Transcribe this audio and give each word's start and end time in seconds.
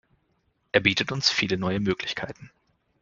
Er 0.71 0.79
bietet 0.79 1.11
uns 1.11 1.29
viele 1.29 1.57
neue 1.59 1.79
Möglichkeiten! 1.79 2.49